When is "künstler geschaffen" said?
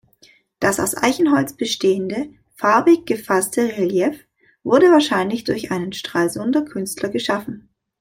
6.65-7.69